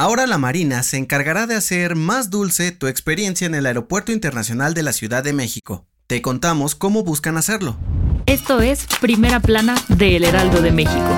[0.00, 4.72] Ahora la Marina se encargará de hacer más dulce tu experiencia en el Aeropuerto Internacional
[4.72, 5.84] de la Ciudad de México.
[6.06, 7.76] Te contamos cómo buscan hacerlo.
[8.24, 11.16] Esto es Primera Plana de El Heraldo de México.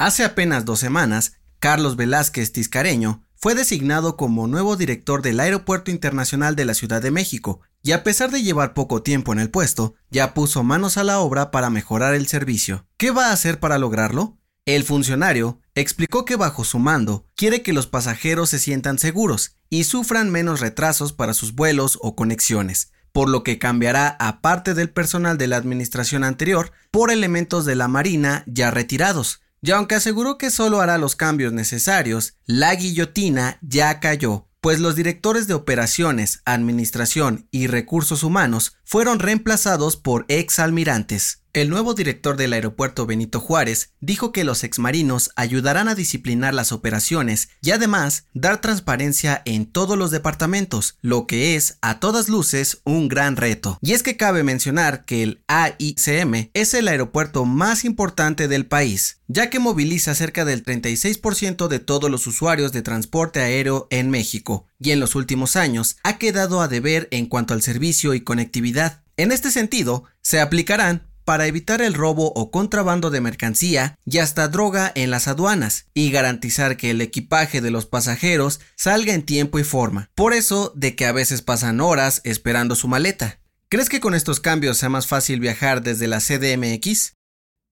[0.00, 6.56] Hace apenas dos semanas, Carlos Velázquez Tiscareño fue designado como nuevo director del Aeropuerto Internacional
[6.56, 9.94] de la Ciudad de México, y a pesar de llevar poco tiempo en el puesto,
[10.10, 12.86] ya puso manos a la obra para mejorar el servicio.
[12.96, 14.39] ¿Qué va a hacer para lograrlo?
[14.76, 19.82] El funcionario explicó que bajo su mando quiere que los pasajeros se sientan seguros y
[19.82, 24.88] sufran menos retrasos para sus vuelos o conexiones, por lo que cambiará a parte del
[24.88, 29.42] personal de la administración anterior por elementos de la Marina ya retirados.
[29.60, 34.94] Y aunque aseguró que solo hará los cambios necesarios, la guillotina ya cayó, pues los
[34.94, 41.39] directores de operaciones, administración y recursos humanos fueron reemplazados por exalmirantes.
[41.52, 46.70] El nuevo director del aeropuerto Benito Juárez dijo que los exmarinos ayudarán a disciplinar las
[46.70, 52.82] operaciones y además dar transparencia en todos los departamentos, lo que es a todas luces
[52.84, 53.80] un gran reto.
[53.82, 59.18] Y es que cabe mencionar que el AICM es el aeropuerto más importante del país,
[59.26, 64.68] ya que moviliza cerca del 36% de todos los usuarios de transporte aéreo en México,
[64.78, 69.02] y en los últimos años ha quedado a deber en cuanto al servicio y conectividad.
[69.16, 74.48] En este sentido, se aplicarán para evitar el robo o contrabando de mercancía y hasta
[74.48, 79.60] droga en las aduanas y garantizar que el equipaje de los pasajeros salga en tiempo
[79.60, 80.10] y forma.
[80.16, 83.38] Por eso de que a veces pasan horas esperando su maleta.
[83.68, 87.14] ¿Crees que con estos cambios sea más fácil viajar desde la CDMX?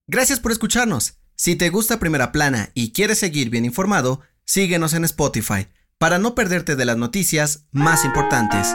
[0.07, 1.15] Gracias por escucharnos.
[1.35, 5.67] Si te gusta Primera Plana y quieres seguir bien informado, síguenos en Spotify
[5.97, 8.73] para no perderte de las noticias más importantes.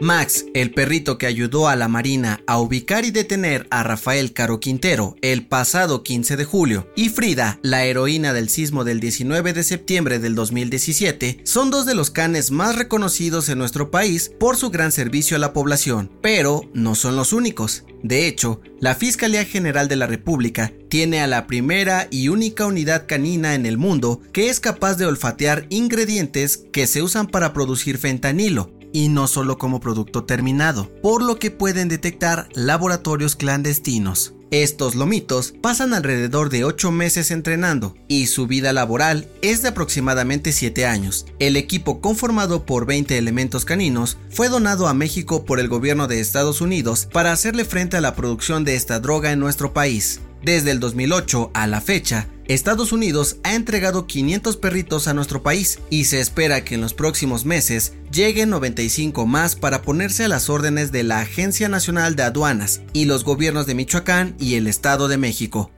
[0.00, 4.60] Max, el perrito que ayudó a la Marina a ubicar y detener a Rafael Caro
[4.60, 9.64] Quintero el pasado 15 de julio, y Frida, la heroína del sismo del 19 de
[9.64, 14.70] septiembre del 2017, son dos de los canes más reconocidos en nuestro país por su
[14.70, 17.84] gran servicio a la población, pero no son los únicos.
[18.02, 23.06] De hecho, la Fiscalía General de la República tiene a la primera y única unidad
[23.08, 27.98] canina en el mundo que es capaz de olfatear ingredientes que se usan para producir
[27.98, 34.34] fentanilo, y no solo como producto terminado, por lo que pueden detectar laboratorios clandestinos.
[34.50, 40.52] Estos lomitos pasan alrededor de 8 meses entrenando y su vida laboral es de aproximadamente
[40.52, 41.26] 7 años.
[41.38, 46.20] El equipo conformado por 20 elementos caninos fue donado a México por el gobierno de
[46.20, 50.20] Estados Unidos para hacerle frente a la producción de esta droga en nuestro país.
[50.42, 55.80] Desde el 2008 a la fecha, Estados Unidos ha entregado 500 perritos a nuestro país
[55.90, 60.48] y se espera que en los próximos meses lleguen 95 más para ponerse a las
[60.48, 65.08] órdenes de la Agencia Nacional de Aduanas y los gobiernos de Michoacán y el Estado
[65.08, 65.70] de México.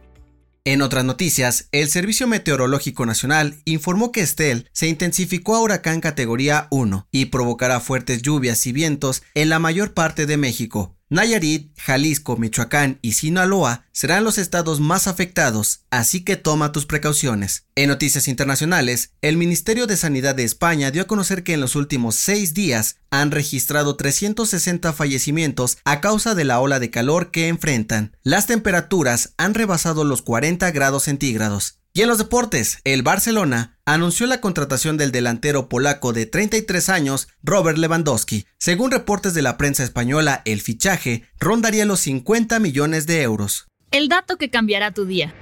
[0.64, 6.68] En otras noticias, el Servicio Meteorológico Nacional informó que Estel se intensificó a huracán categoría
[6.70, 12.36] 1 y provocará fuertes lluvias y vientos en la mayor parte de México, Nayarit, Jalisco,
[12.36, 17.64] Michoacán y Sinaloa serán los estados más afectados, así que toma tus precauciones.
[17.74, 21.74] En noticias internacionales, el Ministerio de Sanidad de España dio a conocer que en los
[21.74, 27.48] últimos seis días han registrado 360 fallecimientos a causa de la ola de calor que
[27.48, 28.16] enfrentan.
[28.22, 31.79] Las temperaturas han rebasado los 40 grados centígrados.
[31.92, 37.26] Y en los deportes, el Barcelona anunció la contratación del delantero polaco de 33 años,
[37.42, 38.46] Robert Lewandowski.
[38.58, 43.66] Según reportes de la prensa española, el fichaje rondaría los 50 millones de euros.
[43.90, 45.34] El dato que cambiará tu día.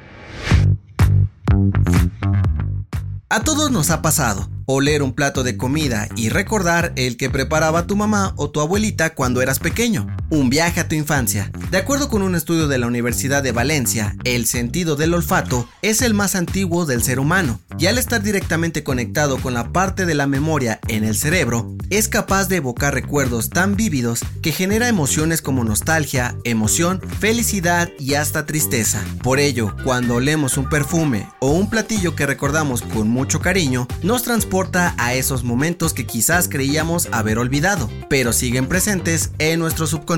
[3.29, 7.87] A todos nos ha pasado oler un plato de comida y recordar el que preparaba
[7.87, 10.07] tu mamá o tu abuelita cuando eras pequeño.
[10.31, 11.51] Un viaje a tu infancia.
[11.71, 16.03] De acuerdo con un estudio de la Universidad de Valencia, el sentido del olfato es
[16.03, 20.15] el más antiguo del ser humano y al estar directamente conectado con la parte de
[20.15, 25.41] la memoria en el cerebro, es capaz de evocar recuerdos tan vívidos que genera emociones
[25.41, 29.03] como nostalgia, emoción, felicidad y hasta tristeza.
[29.23, 34.25] Por ello, cuando olemos un perfume o un platillo que recordamos con mucho cariño, nos
[34.25, 40.18] transporta a esos momentos que quizás creíamos haber olvidado, pero siguen presentes en nuestro subconsciente